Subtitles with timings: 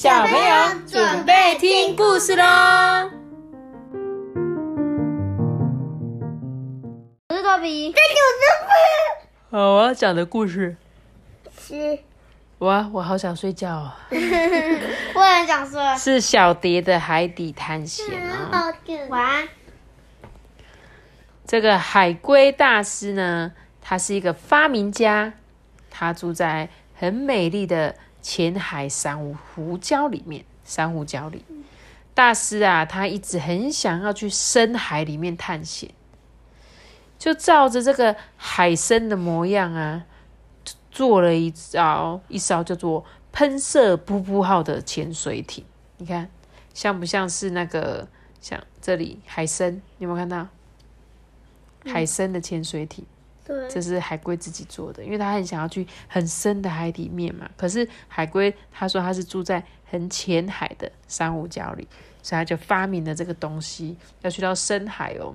[0.00, 2.44] 小朋友准备听故事喽！
[7.28, 7.92] 我是托比，
[9.50, 10.76] 好，我要讲的故事，
[11.60, 11.98] 是，
[12.58, 13.92] 哇，我好想睡觉哦。
[15.16, 15.80] 我很想睡。
[15.98, 18.50] 是小蝶的海底探险哦。
[18.52, 18.72] 好
[19.08, 19.48] 晚安。
[21.44, 23.50] 这个海龟大师呢，
[23.82, 25.32] 他是一个发明家，
[25.90, 27.96] 他住在很美丽的
[28.28, 29.18] 浅海珊
[29.54, 30.44] 瑚礁里面。
[30.62, 31.42] 珊瑚礁里，
[32.12, 35.90] 大师啊，他一直很想要去深海里面探险，
[37.18, 40.04] 就照着这个海参的模样啊，
[40.90, 43.02] 做了一艘一艘叫做
[43.32, 45.64] “喷射噗噗号”的潜水艇。
[45.96, 46.28] 你看，
[46.74, 48.06] 像不像是那个
[48.42, 49.72] 像这里海参？
[49.96, 50.48] 你有没有看到？
[51.86, 53.06] 海参的潜水艇，
[53.48, 57.48] 对，这是海龟自己做的，因为他很想要去很深的海底面嘛。
[57.56, 61.88] 可是海龟他说他是住在很浅海的珊瑚礁里，
[62.22, 65.34] 所以他就发明了这个东西，要去到深海哦。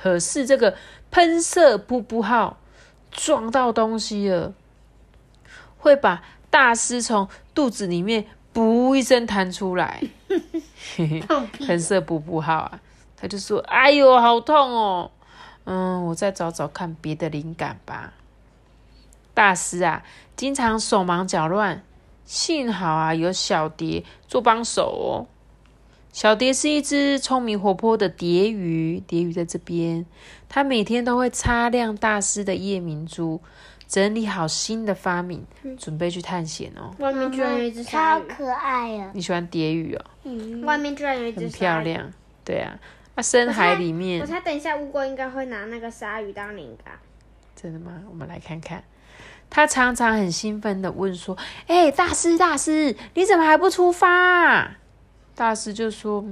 [0.00, 0.76] 可是这个
[1.10, 2.56] 喷射噗噗号
[3.10, 4.54] 撞到东西了，
[5.76, 10.00] 会把大师从肚子里面“噗”一声弹出来。
[11.66, 12.80] 喷射噗噗号啊，
[13.16, 15.10] 他就说：“哎呦，好痛哦！”
[15.64, 18.12] 嗯，我再找找看别的灵感吧。
[19.34, 20.02] 大师啊，
[20.36, 21.82] 经常手忙脚乱，
[22.24, 25.26] 幸好啊有小蝶做帮手哦。
[26.12, 30.04] 小蝶是一只聪明活泼的蝶鱼，蝶鱼在这边，
[30.48, 33.40] 它每天都会擦亮大师的夜明珠，
[33.86, 35.46] 整理好新的发明，
[35.78, 36.92] 准备去探险哦。
[36.98, 39.12] 外面居然有一只超可爱啊！
[39.14, 40.04] 你喜欢蝶鱼哦？
[40.24, 41.50] 嗯，外面居然有一只很。
[41.50, 42.12] 漂亮，
[42.44, 42.76] 对啊。
[43.20, 46.94] 那深海里面我面猜等一下乌龟应该会拿那个鲨鱼当灵感。
[47.54, 48.00] 真的吗？
[48.08, 48.82] 我们来看看。
[49.50, 51.36] 他常常很兴奋的问说
[51.68, 54.78] ：“哎、大师，大师，你怎么还不出发、啊？”
[55.36, 56.24] 大师就说：“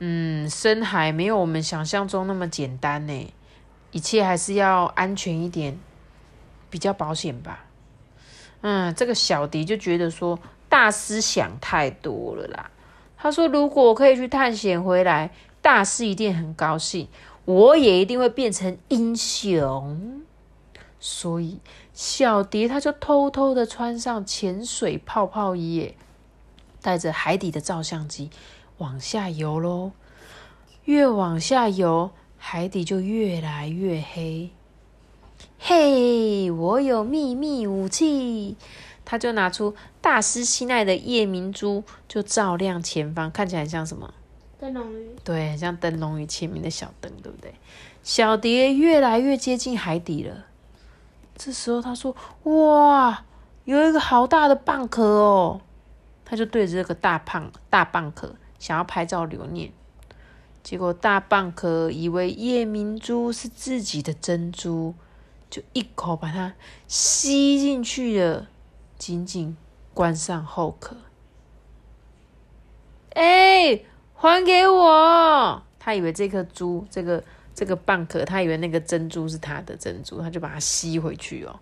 [0.00, 3.34] 嗯，深海没有我们想象中那么简单呢，
[3.90, 5.78] 一切还是要安全一点，
[6.70, 7.66] 比较保险吧。”
[8.62, 10.38] 嗯，这个小迪就觉得说
[10.70, 12.70] 大师想太多了啦。
[13.18, 15.30] 他说：“如果我可以去探险回来，
[15.62, 17.08] 大师一定很高兴，
[17.46, 20.20] 我也一定会变成英雄。”
[21.00, 21.58] 所以
[21.92, 25.94] 小蝶它就偷偷的穿上潜水泡泡衣，
[26.80, 28.30] 带着海底的照相机
[28.78, 29.92] 往下游喽。
[30.84, 34.50] 越往下游，海底就越来越黑。
[35.58, 38.56] 嘿，我有秘密武器！
[39.04, 44.14] 他就拿出大师心爱的夜明珠，就照亮前方，看起来很像什么？
[44.62, 47.52] 灯笼鱼，对，像灯笼鱼前面的小灯，对不对？
[48.04, 50.46] 小蝶越来越接近海底了。
[51.34, 52.14] 这时候他说
[52.44, 53.24] ：“哇，
[53.64, 55.60] 有一个好大的蚌壳哦！”
[56.24, 59.72] 他就对着这个大胖大蚌壳想要拍照留念。
[60.62, 64.94] 结果大蚌壳以为夜明珠是自己的珍珠，
[65.50, 66.54] 就一口把它
[66.86, 68.46] 吸进去了，
[68.96, 69.56] 紧紧
[69.92, 70.96] 关上后壳。
[73.14, 73.80] 哎、
[74.22, 75.60] 还给我！
[75.80, 77.20] 他以为这颗珠，这个
[77.52, 81.58] 这个蚌壳，他以为那个珍珠是他的珍珠，他就把它吸回去哦。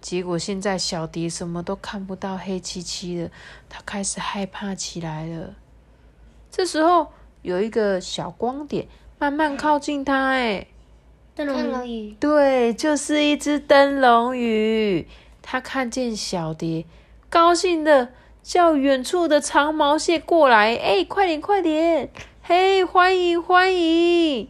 [0.00, 3.30] 结果现在小蝶什么都看不到，黑漆漆的，
[3.68, 5.54] 他开始害怕起来了。
[6.50, 7.08] 这时候
[7.42, 8.88] 有一个小光点
[9.18, 10.66] 慢慢靠近他，哎，
[11.34, 15.06] 灯看笼鱼，对，就是一只灯笼鱼。
[15.42, 16.86] 他看见小蝶，
[17.28, 18.12] 高兴的
[18.48, 22.08] 叫远处的长毛蟹过来，哎，快点，快点！
[22.42, 24.48] 嘿，欢迎，欢迎！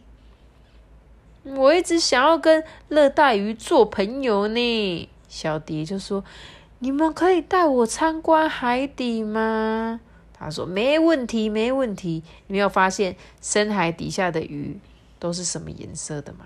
[1.43, 5.09] 我一直想要跟热带鱼做朋友呢。
[5.27, 6.23] 小蝶就说
[6.79, 9.99] ：“你们可以带我参观海底吗？”
[10.31, 14.79] 他说：“没问题，没问题。”你没有发现深海底下的鱼
[15.19, 16.45] 都是什么颜色的吗？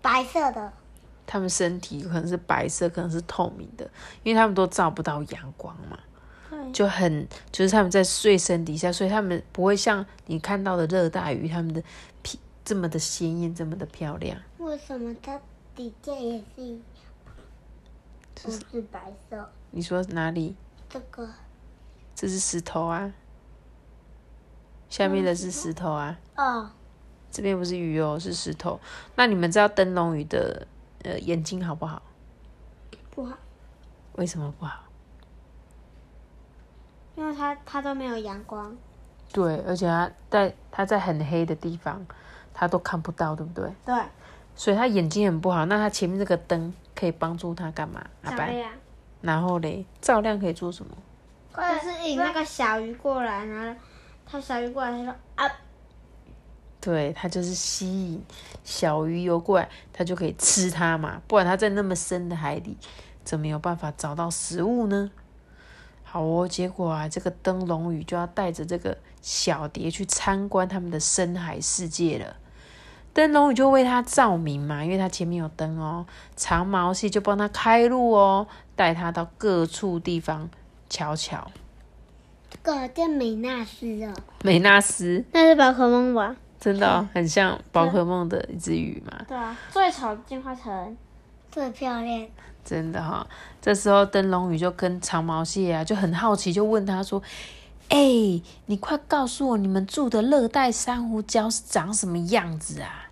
[0.00, 0.72] 白色的，
[1.32, 3.88] 它们身体可能是白色，可能是透明的，
[4.24, 5.96] 因为他们都照不到阳光嘛，
[6.72, 11.80] 就很就是他们在睡身底下，所以他们不会像你看到的热带鱼，他们的
[12.22, 14.36] 皮这么的鲜艳，这么的漂亮。
[14.58, 15.40] 为什么它
[15.76, 16.80] 底下也是
[18.42, 19.48] 不是白色？
[19.70, 20.56] 你说哪里？
[20.88, 21.28] 这个
[22.16, 23.12] 这是石头啊，
[24.88, 26.68] 下面的是石头啊，哦，
[27.30, 28.80] 这边不是鱼哦，是石头。
[29.14, 30.66] 那你们知道灯笼鱼的
[31.04, 32.02] 呃眼睛好不好？
[33.10, 33.36] 不好，
[34.14, 34.84] 为什么不好？
[37.16, 38.76] 因为它它都没有阳光。
[39.32, 42.04] 对，而且它在它在很黑的地方，
[42.54, 43.72] 它都看不到，对不对？
[43.84, 43.94] 对，
[44.54, 45.64] 所以他眼睛很不好。
[45.66, 48.04] 那他前面这个灯可以帮助他干嘛？
[48.22, 48.64] 阿白，
[49.20, 50.96] 然后嘞，照亮可以做什么？
[51.52, 53.80] 快就是引那个小鱼过来，然后
[54.26, 55.50] 它小鱼过来，它说啊，
[56.80, 58.24] 对，它就是吸引
[58.64, 61.20] 小鱼游过来，它就可以吃它嘛。
[61.26, 62.76] 不然它在那么深的海里，
[63.22, 65.10] 怎么有办法找到食物呢？
[66.02, 72.36] 好哦，结果啊，这个灯笼鱼就要带着这个小蝶去参观他们的深海世界了。
[73.12, 76.06] 灯笼鱼就为它照明嘛，因为它前面有灯哦。
[76.34, 80.48] 长毛蟹就帮它开路哦，带它到各处地方
[80.88, 81.50] 瞧瞧。
[82.50, 86.34] 这个叫美纳斯哦，美纳斯那是宝可梦吧？
[86.60, 89.24] 真的、哦、很像宝可梦的一只鱼嘛。
[89.26, 90.96] 对啊，最丑的进化成
[91.50, 92.28] 最漂亮。
[92.62, 93.26] 真的哈、
[93.62, 97.20] 这时候灯笼鱼就跟长毛蟹啊就很好奇，就问他说
[97.88, 97.98] ：“哎、
[98.66, 103.06] 你快告诉我，你们住的热带珊瑚礁是长什么样子啊？”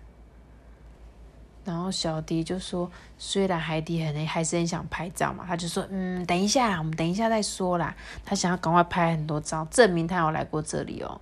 [1.65, 7.93] 然后小迪就说：“虽然海底很黑，还是很想拍照嘛。”他就说：“嗯，等一下啦，我们等一下再说啦。”
[8.23, 11.19] 他想要赶快拍很多照，证明他有来过这里哦。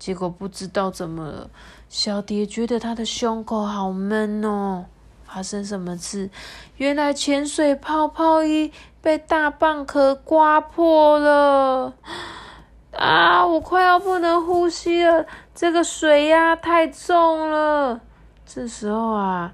[0.00, 1.50] 结果不知道怎么了，
[1.88, 4.86] 小蝶觉得她的胸口好闷哦。
[5.24, 6.28] 发生什么事？
[6.76, 11.94] 原来潜水泡泡衣被大蚌壳刮破了！
[12.98, 18.00] 啊，我快要不能呼吸了，这个水压太重了。
[18.44, 19.52] 这时候啊，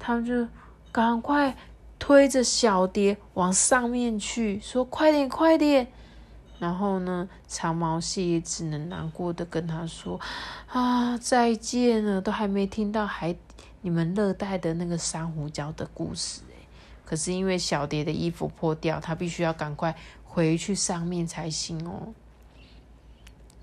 [0.00, 0.48] 他们就
[0.90, 1.56] 赶快
[2.00, 5.86] 推着小蝶往上面去，说：“快点，快点！”
[6.58, 10.18] 然后呢，长毛蟹也只能难过的跟他说
[10.68, 13.36] ：“啊，再见了，都还没听到海
[13.80, 16.42] 你们热带的那个珊瑚礁的故事。
[17.04, 22.12] 可是因为小蝶的衣服破掉，他必须要赶快回去上面才行哦。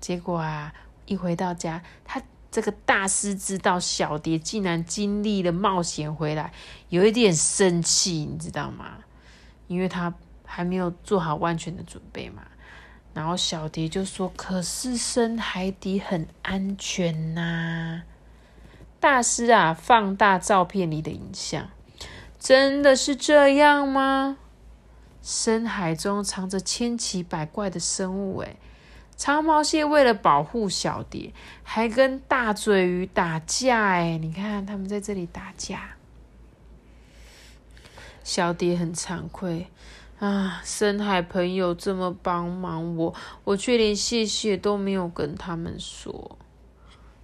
[0.00, 2.20] 结果啊，一回到家，他
[2.50, 6.52] 这个大师知道小蝶竟然经历了冒险回来，
[6.88, 8.98] 有一点生气，你知道吗？
[9.68, 10.12] 因为他
[10.44, 12.42] 还没有做好万全的准备嘛。
[13.16, 18.02] 然后小蝶就说：“可是深海底很安全呐、
[19.00, 21.70] 大师啊，放大照片里的影像，
[22.38, 24.36] 真的是这样吗？
[25.22, 28.58] 深海中藏着千奇百怪的生物，诶，
[29.16, 31.32] 长毛蟹为了保护小蝶，
[31.62, 35.96] 还跟大嘴鱼打架，诶，你看他们在这里打架。
[38.22, 39.68] 小蝶很惭愧
[40.18, 43.14] 啊，深海朋友这么帮忙我，
[43.44, 46.38] 我却连谢谢都没有跟他们说。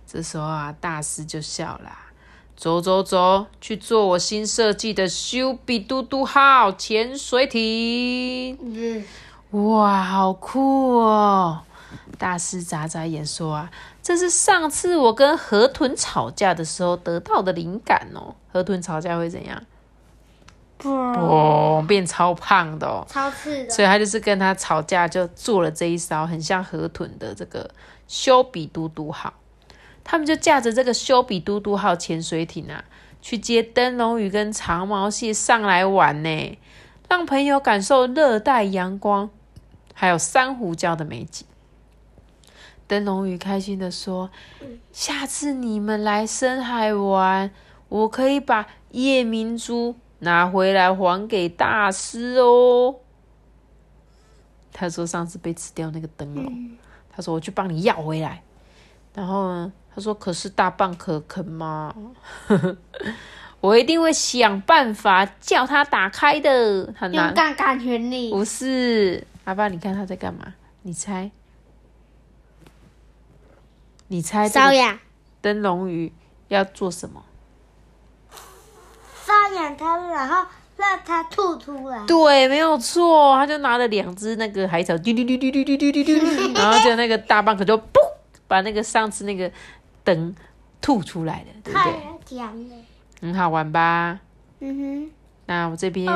[0.06, 2.12] 这时候啊，大师就笑啦、
[2.55, 8.59] 走走走，去做我新设计的修比嘟嘟号潜水艇。
[8.61, 9.05] 嗯，
[9.53, 11.62] 哇，好酷哦！
[12.19, 13.71] 大师眨眨眼说啊，
[14.03, 18.35] 这是上次我跟河豚吵架的时候得到的灵感哦。
[18.53, 19.62] 河豚吵架会怎样？
[20.90, 23.06] 哦，变超胖的哦。
[23.08, 27.70] 超刺的，所以他就是跟他吵架，就做了这一艘很像河豚的这个
[28.08, 29.34] 修比嘟嘟号。
[30.05, 32.84] 他们就驾着这个修比嘟嘟号潜水艇啊，
[33.20, 36.58] 去接灯笼鱼跟长毛蟹上来玩呢，
[37.08, 39.31] 让朋友感受热带阳光
[39.94, 41.46] 还有珊瑚礁的美景。
[42.88, 44.31] 灯笼鱼开心的说
[44.93, 47.50] ：“下次你们来深海玩，
[47.88, 52.96] 我可以把夜明珠拿回来还给大师哦。”
[54.72, 56.70] 他说上次被吃掉那个灯笼，
[57.10, 58.43] 他说我去帮你要回来。
[59.14, 61.94] 然后呢，他说可是大蚌壳肯吗？
[63.60, 66.86] 我一定会想办法叫他打开的。
[66.93, 70.55] 他拿用杠杆原理，不是阿爸，你看他在干嘛？
[70.82, 71.31] 你猜？
[74.08, 74.98] 你猜这个瘙痒，
[75.41, 76.12] 灯笼鱼
[76.48, 77.24] 要做什么？
[79.26, 82.05] 瘙痒它，然后让它吐出来。
[82.06, 86.12] 对，没有错，他就拿了两只那个海草，嘟嘟嘟嘟嘟嘟嘟
[86.55, 87.98] 然后就那个大蚌壳就噗，
[88.48, 89.50] 把那个上次那个
[90.05, 90.34] 灯
[90.81, 91.91] 吐出来了，对不太
[92.29, 92.43] 对？
[93.20, 94.19] 很好玩吧？
[94.60, 95.10] 嗯哼
[95.46, 96.06] 那我这边。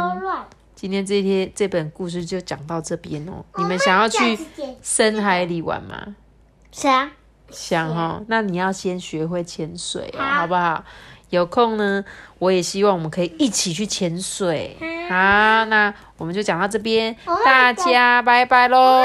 [0.74, 3.42] 今天这天这本故事就讲到这边哦。
[3.56, 4.38] 你们想要去
[4.82, 6.14] 深海里玩吗？
[6.70, 7.10] 想
[7.50, 10.84] 想哈，那你要先学会潜水哦，好好不好？
[11.30, 12.04] 有空呢，
[12.38, 14.76] 我也希望我们可以一起去潜水。
[15.08, 15.14] 好，
[15.66, 17.14] 那我们就讲到这边，
[17.44, 19.04] 大家拜拜喽。